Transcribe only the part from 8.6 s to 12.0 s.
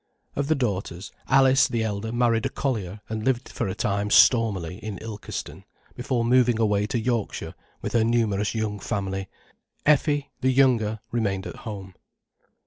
family. Effie, the younger, remained at home.